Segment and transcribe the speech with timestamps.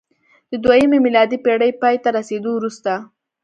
[0.51, 2.93] د دویمې میلادي پېړۍ پای ته رسېدو وروسته